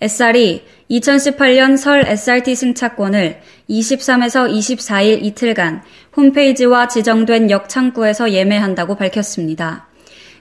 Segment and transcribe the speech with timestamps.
[0.00, 3.40] SR이 2018년 설 SRT 승차권을
[3.70, 5.82] 23에서 24일 이틀간
[6.16, 9.86] 홈페이지와 지정된 역 창구에서 예매한다고 밝혔습니다.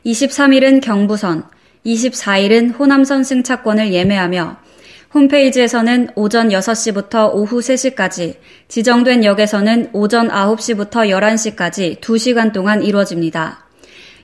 [0.05, 1.45] 23일은 경부선,
[1.86, 4.58] 24일은 호남선 승차권을 예매하며
[5.14, 8.36] 홈페이지에서는 오전 6시부터 오후 3시까지,
[8.67, 13.62] 지정된 역에서는 오전 9시부터 11시까지 2시간 동안 이루어집니다.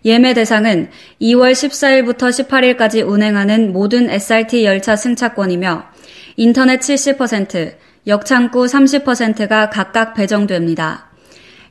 [0.05, 0.89] 예매 대상은
[1.21, 5.85] 2월 14일부터 18일까지 운행하는 모든 SRT 열차 승차권이며
[6.38, 7.73] 인터넷 70%,
[8.07, 11.09] 역창구 30%가 각각 배정됩니다.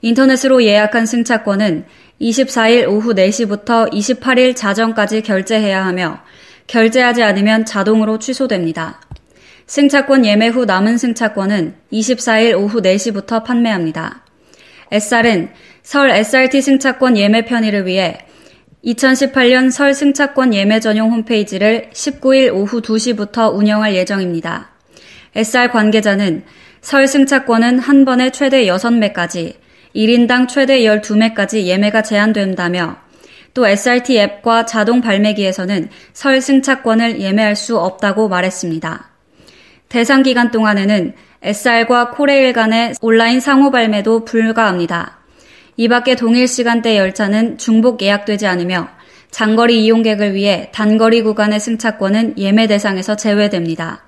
[0.03, 1.87] 인터넷으로 예약한 승차권은
[2.21, 6.21] 24일 오후 4시부터 28일 자정까지 결제해야 하며
[6.67, 9.01] 결제하지 않으면 자동으로 취소됩니다.
[9.67, 14.23] 승차권 예매 후 남은 승차권은 24일 오후 4시부터 판매합니다.
[14.91, 15.51] SR은
[15.83, 18.19] 설 SRT 승차권 예매 편의를 위해
[18.85, 24.71] 2018년 설 승차권 예매 전용 홈페이지를 19일 오후 2시부터 운영할 예정입니다.
[25.35, 26.45] SR 관계자는
[26.81, 29.55] 설 승차권은 한 번에 최대 6매까지,
[29.95, 32.97] 1인당 최대 12매까지 예매가 제한된다며
[33.53, 39.11] 또 SRT 앱과 자동 발매기에서는 설 승차권을 예매할 수 없다고 말했습니다.
[39.89, 45.19] 대상 기간 동안에는 SR과 코레일 간의 온라인 상호 발매도 불가합니다.
[45.77, 48.89] 이 밖에 동일 시간대 열차는 중복 예약되지 않으며
[49.31, 54.05] 장거리 이용객을 위해 단거리 구간의 승차권은 예매 대상에서 제외됩니다.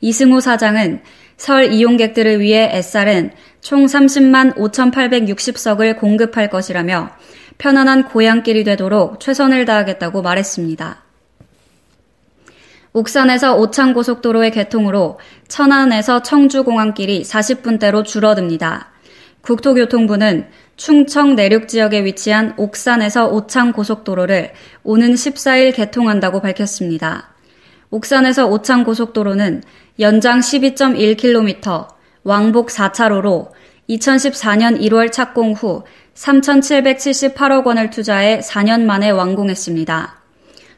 [0.00, 1.02] 이승호 사장은
[1.36, 7.10] 설 이용객들을 위해 SR은 총 30만 5,860석을 공급할 것이라며
[7.58, 11.09] 편안한 고향길이 되도록 최선을 다하겠다고 말했습니다.
[12.92, 18.90] 옥산에서 오창고속도로의 개통으로 천안에서 청주공항길이 40분대로 줄어듭니다.
[19.42, 24.52] 국토교통부는 충청 내륙 지역에 위치한 옥산에서 오창고속도로를
[24.82, 27.34] 오는 14일 개통한다고 밝혔습니다.
[27.90, 29.62] 옥산에서 오창고속도로는
[30.00, 31.88] 연장 12.1km,
[32.24, 33.50] 왕복 4차로로
[33.88, 35.84] 2014년 1월 착공 후
[36.14, 40.20] 3,778억 원을 투자해 4년 만에 완공했습니다.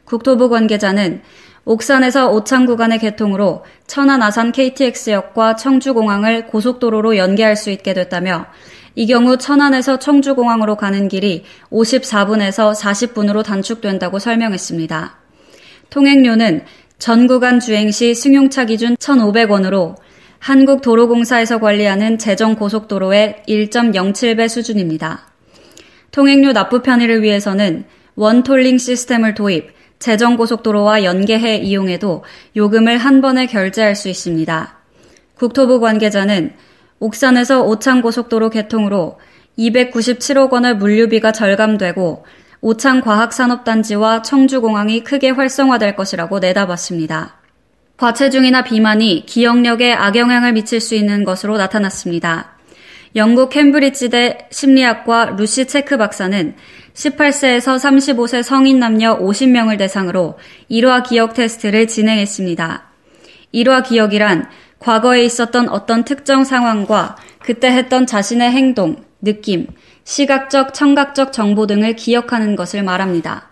[0.05, 1.21] 국토부 관계자는
[1.65, 8.47] 옥산에서 오창 구간의 개통으로 천안 아산 KTX역과 청주공항을 고속도로로 연계할 수 있게 됐다며
[8.95, 15.17] 이 경우 천안에서 청주공항으로 가는 길이 54분에서 40분으로 단축된다고 설명했습니다.
[15.89, 16.65] 통행료는
[16.99, 19.95] 전 구간 주행 시 승용차 기준 1,500원으로
[20.39, 25.27] 한국도로공사에서 관리하는 제정고속도로의 1.07배 수준입니다.
[26.11, 27.85] 통행료 납부 편의를 위해서는
[28.15, 29.71] 원톨링 시스템을 도입,
[30.03, 32.25] 제정고속도로와 연계해 이용해도
[32.57, 34.77] 요금을 한 번에 결제할 수 있습니다.
[35.35, 36.51] 국토부 관계자는
[36.99, 39.17] 옥산에서 오창고속도로 개통으로
[39.57, 42.25] 297억 원의 물류비가 절감되고
[42.59, 47.37] 오창과학산업단지와 청주공항이 크게 활성화될 것이라고 내다봤습니다.
[47.95, 52.57] 과체중이나 비만이 기억력에 악영향을 미칠 수 있는 것으로 나타났습니다.
[53.15, 56.55] 영국 캠브리지대 심리학과 루시 체크 박사는
[56.95, 60.39] 18세에서 35세 성인 남녀 50명을 대상으로
[60.71, 62.89] 1화 기억 테스트를 진행했습니다.
[63.53, 69.67] 1화 기억이란 과거에 있었던 어떤 특정 상황과 그때 했던 자신의 행동, 느낌,
[70.03, 73.49] 시각적, 청각적 정보 등을 기억하는 것을 말합니다.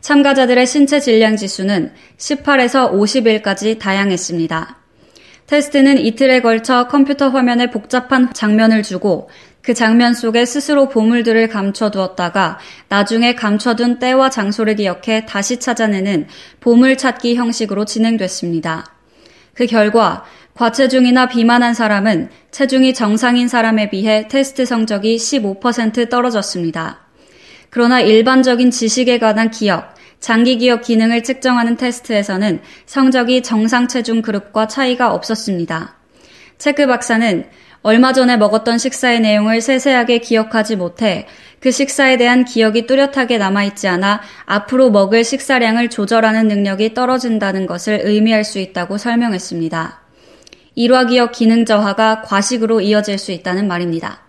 [0.00, 4.76] 참가자들의 신체 질량 지수는 18에서 50일까지 다양했습니다.
[5.48, 9.30] 테스트는 이틀에 걸쳐 컴퓨터 화면에 복잡한 장면을 주고
[9.62, 16.26] 그 장면 속에 스스로 보물들을 감춰두었다가 나중에 감춰둔 때와 장소를 기억해 다시 찾아내는
[16.60, 18.92] 보물 찾기 형식으로 진행됐습니다.
[19.54, 27.06] 그 결과 과체중이나 비만한 사람은 체중이 정상인 사람에 비해 테스트 성적이 15% 떨어졌습니다.
[27.70, 35.12] 그러나 일반적인 지식에 관한 기억, 장기 기억 기능을 측정하는 테스트에서는 성적이 정상 체중 그룹과 차이가
[35.12, 35.94] 없었습니다.
[36.58, 37.44] 체크 박사는
[37.82, 41.26] 얼마 전에 먹었던 식사의 내용을 세세하게 기억하지 못해
[41.60, 48.44] 그 식사에 대한 기억이 뚜렷하게 남아있지 않아 앞으로 먹을 식사량을 조절하는 능력이 떨어진다는 것을 의미할
[48.44, 50.00] 수 있다고 설명했습니다.
[50.74, 54.27] 일화 기억 기능 저하가 과식으로 이어질 수 있다는 말입니다.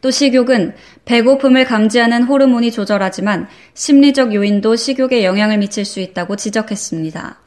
[0.00, 0.74] 또 식욕은
[1.04, 7.38] 배고픔을 감지하는 호르몬이 조절하지만 심리적 요인도 식욕에 영향을 미칠 수 있다고 지적했습니다.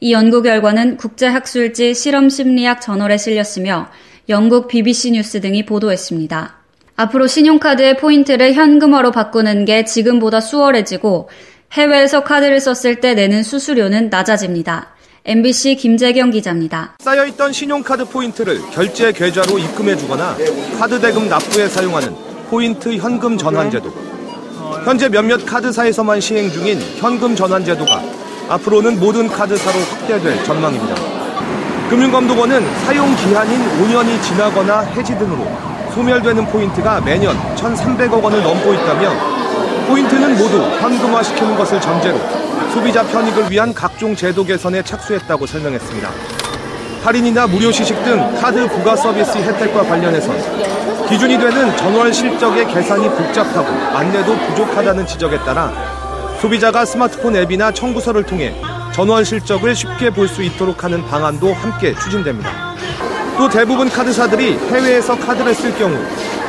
[0.00, 3.88] 이 연구 결과는 국제학술지 실험심리학 저널에 실렸으며
[4.28, 6.56] 영국 BBC 뉴스 등이 보도했습니다.
[6.96, 11.28] 앞으로 신용카드의 포인트를 현금화로 바꾸는 게 지금보다 수월해지고
[11.72, 14.93] 해외에서 카드를 썼을 때 내는 수수료는 낮아집니다.
[15.26, 16.96] MBC 김재경 기자입니다.
[16.98, 20.36] 쌓여있던 신용카드 포인트를 결제 계좌로 입금해주거나
[20.78, 22.14] 카드 대금 납부에 사용하는
[22.50, 23.90] 포인트 현금 전환 제도.
[24.84, 28.02] 현재 몇몇 카드사에서만 시행 중인 현금 전환 제도가
[28.50, 30.94] 앞으로는 모든 카드사로 확대될 전망입니다.
[31.88, 35.46] 금융감독원은 사용 기한인 5년이 지나거나 해지 등으로
[35.94, 39.43] 소멸되는 포인트가 매년 1,300억 원을 넘고 있다며
[39.86, 42.18] 포인트는 모두 현금화시키는 것을 전제로
[42.72, 46.10] 소비자 편익을 위한 각종 제도 개선에 착수했다고 설명했습니다.
[47.02, 50.32] 할인이나 무료 시식 등 카드 부가 서비스 혜택과 관련해서
[51.08, 55.70] 기준이 되는 전월 실적의 계산이 복잡하고 안내도 부족하다는 지적에 따라
[56.40, 58.54] 소비자가 스마트폰 앱이나 청구서를 통해
[58.92, 62.74] 전월 실적을 쉽게 볼 수 있도록 하는 방안도 함께 추진됩니다.
[63.36, 65.94] 또 대부분 카드사들이 해외에서 카드를 쓸 경우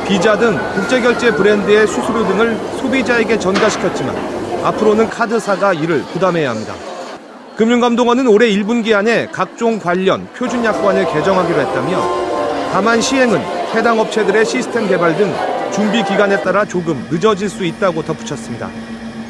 [0.06, 4.14] 비자 등 국제결제 브랜드의 수수료 등을 소비자에게 전가시켰지만
[4.62, 6.74] 앞으로는 카드사가 이를 부담해야 합니다.
[7.56, 12.26] 금융감독원은 올해 1분기 안에 각종 관련 표준 약관을 개정하기로 했다며
[12.72, 13.40] 다만 시행은
[13.74, 15.32] 해당 업체들의 시스템 개발 등
[15.72, 18.70] 준비 기간에 따라 조금 늦어질 수 있다고 덧붙였습니다.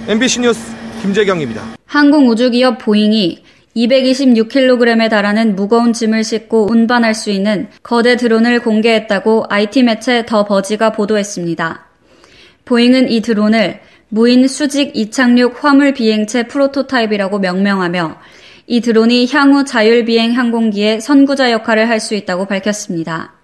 [0.09, 0.61] MBC 뉴스
[1.01, 1.63] 김재경입니다.
[1.87, 3.46] 항공우주기업 보잉이
[3.77, 10.93] 226kg에 달하는 무거운 짐을 싣고 운반할 수 있는 거대 드론을 공개했다고 IT 매체 더 버지가
[10.93, 11.87] 보도했습니다.
[12.65, 18.19] 보잉은 이 드론을 무인 수직 이착륙 화물 비행체 프로토타입이라고 명명하며
[18.69, 23.35] 이 드론이 향후 자율비행 항공기의 선구자 역할을 할 수 있다고 밝혔습니다.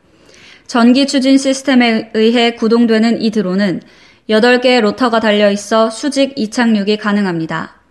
[0.66, 3.82] 전기 추진 시스템에 의해 구동되는 이 드론은
[4.30, 7.81] 8개의 로터가 달려 있어 수직 이착륙이 가능합니다.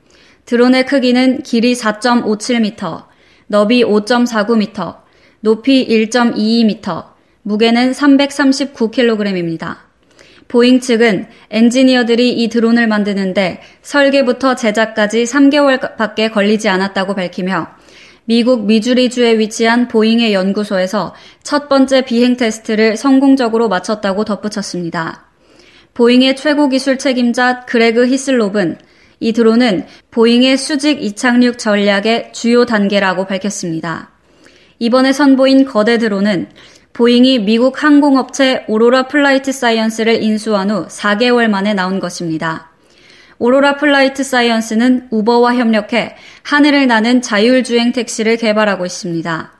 [0.46, 3.06] 드론의 크기는 길이 4.57m,
[3.48, 4.98] 너비 5.49m,
[5.42, 7.06] 높이 1.22m,
[7.44, 9.78] 무게는 339kg입니다.
[10.48, 17.70] 보잉 측은 엔지니어들이 이 드론을 만드는데 설계부터 제작까지 3개월밖에 걸리지 않았다고 밝히며
[18.26, 25.26] 미국 미주리주에 위치한 보잉의 연구소에서 첫 번째 비행 테스트를 성공적으로 마쳤다고 덧붙였습니다.
[25.94, 28.78] 보잉의 최고 기술 책임자 그레그 히슬롭은
[29.22, 34.10] 이 드론은 보잉의 수직 이착륙 전략의 주요 단계라고 밝혔습니다.
[34.80, 36.48] 이번에 선보인 거대 드론은
[36.92, 42.72] 보잉이 미국 항공업체 오로라 플라이트 사이언스를 인수한 후 4개월 만에 나온 것입니다.
[43.38, 49.52] 오로라 플라이트 사이언스는 우버와 협력해 하늘을 나는 자율주행 택시를 개발하고 있습니다.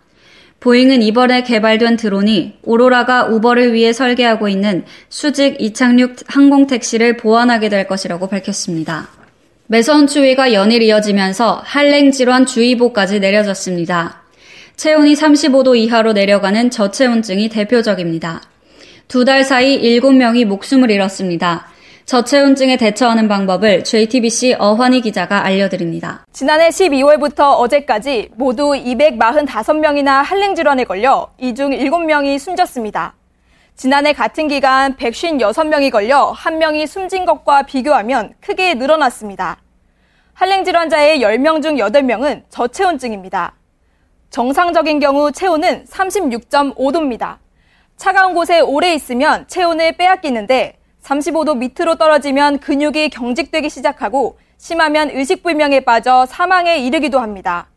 [0.60, 7.88] 보잉은 이번에 개발된 드론이 오로라가 우버를 위해 설계하고 있는 수직 이착륙 항공 택시를 보완하게 될
[7.88, 9.21] 것이라고 밝혔습니다.
[9.72, 14.22] 매서운 추위가 연일 이어지면서 한랭 질환 주의보까지 내려졌습니다.
[14.76, 18.42] 체온이 35도 이하로 내려가는 저체온증이 대표적입니다.
[19.08, 21.68] 두 달 사이 7명이 목숨을 잃었습니다.
[22.06, 26.26] 저체온증에 대처하는 방법을 JTBC 어환희 기자가 알려드립니다.
[26.34, 33.14] 지난해 12월부터 어제까지 모두 245명이나 한랭 질환에 걸려 이 중 7명이 숨졌습니다.
[33.78, 39.58] 지난해 같은 기간 156명이 걸려 1명이 숨진 것과 비교하면 크게 늘어났습니다.
[40.34, 43.54] 한랭 질환자의 10명 중 8명은 저체온증입니다.
[44.30, 47.38] 정상적인 경우 체온은 36.5도입니다.
[47.98, 56.26] 차가운 곳에 오래 있으면 체온을 빼앗기는데 35도 밑으로 떨어지면 근육이 경직되기 시작하고 심하면 의식불명에 빠져
[56.26, 57.68] 사망에 이르기도 합니다.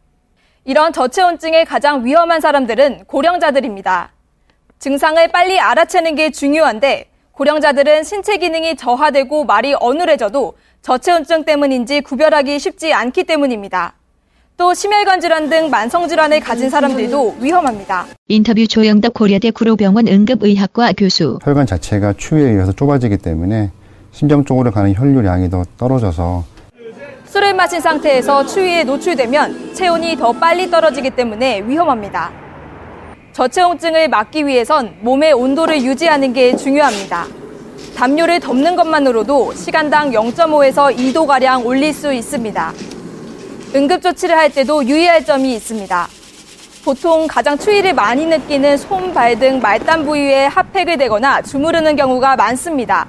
[0.64, 4.12] 이런 저체온증의 가장 위험한 사람들은 고령자들입니다.
[4.78, 12.92] 증상을 빨리 알아채는 게 중요한데 고령자들은 신체 기능이 저하되고 말이 어눌해져도 저체온증 때문인지 구별하기 쉽지
[12.92, 13.94] 않기 때문입니다.
[14.58, 18.04] 또 심혈관 질환 등 만성 질환을 가진 사람들도 위험합니다.
[18.28, 21.38] 인터뷰 조영덕 고려대 구로병원 응급의학과 교수.
[21.42, 23.70] 혈관 자체가 추위에 의해서 좁아지기 때문에
[24.12, 26.44] 심장 쪽으로 가는 혈류량이 더 떨어져서
[27.24, 32.30] 술을 마신 상태에서 추위에 노출되면 체온이 더 빨리 떨어지기 때문에 위험합니다.
[33.32, 37.26] 저체온증을 막기 위해선 몸의 온도를 유지하는 게 중요합니다.
[37.96, 42.72] 담요를 덮는 것만으로도 시간당 0.5에서 2도가량 올릴 수 있습니다.
[43.74, 46.08] 응급조치를 할 때도 유의할 점이 있습니다.
[46.84, 53.06] 보통 가장 추위를 많이 느끼는 손, 발 등 말단 부위에 핫팩을 대거나 주무르는 경우가 많습니다.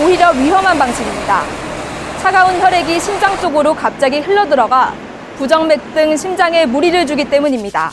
[0.00, 1.42] 오히려 위험한 방식입니다.
[2.20, 4.94] 차가운 혈액이 심장 쪽으로 갑자기 흘러들어가
[5.38, 7.92] 부정맥 등 심장에 무리를 주기 때문입니다.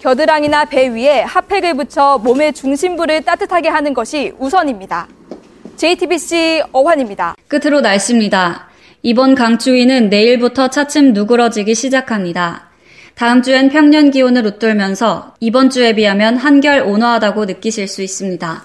[0.00, 5.08] 겨드랑이나 배 위에 핫팩을 붙여 몸의 중심부를 따뜻하게 하는 것이 우선입니다.
[5.76, 7.36] JTBC 어환입니다.
[7.48, 8.68] 끝으로 날씨입니다.
[9.02, 12.70] 이번 강추위는 내일부터 차츰 누그러지기 시작합니다.
[13.14, 18.64] 다음 주엔 평년 기온을 웃돌면서 이번 주에 비하면 한결 온화하다고 느끼실 수 있습니다.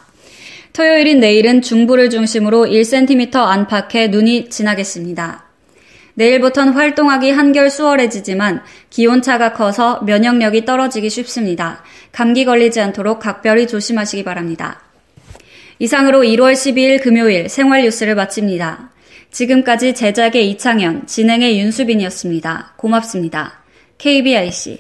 [0.74, 5.46] 토요일인 내일은 중부를 중심으로 1cm 안팎의 눈이 지나겠습니다.
[6.14, 11.84] 내일부터는 활동하기 한결 수월해지지만 기온차가 커서 면역력이 떨어지기 쉽습니다.
[12.12, 14.82] 감기 걸리지 않도록 각별히 조심하시기 바랍니다.
[15.82, 18.92] 이상으로 1월 12일 금요일 생활 뉴스를 마칩니다.
[19.32, 22.76] 지금까지 제작의 이창현, 진행의 윤수빈이었습니다.
[22.78, 23.64] 고맙습니다.
[23.98, 24.78] KBIC